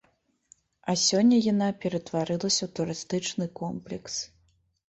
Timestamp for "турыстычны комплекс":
2.81-4.13